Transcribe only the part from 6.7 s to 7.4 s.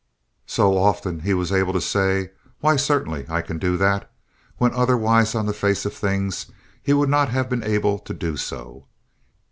he would not